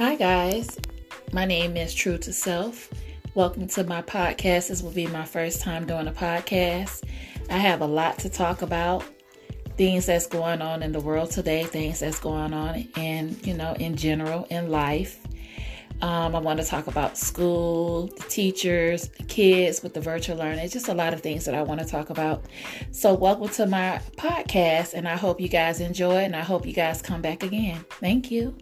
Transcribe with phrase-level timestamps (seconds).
[0.00, 0.78] Hi, guys.
[1.30, 2.88] My name is True to Self.
[3.34, 4.68] Welcome to my podcast.
[4.68, 7.04] This will be my first time doing a podcast.
[7.50, 9.04] I have a lot to talk about
[9.76, 13.74] things that's going on in the world today, things that's going on in, you know,
[13.74, 15.20] in general in life.
[16.00, 20.66] Um, I want to talk about school, the teachers, the kids with the virtual learning.
[20.70, 22.46] Just a lot of things that I want to talk about.
[22.90, 26.64] So, welcome to my podcast, and I hope you guys enjoy it, and I hope
[26.64, 27.84] you guys come back again.
[28.00, 28.56] Thank you.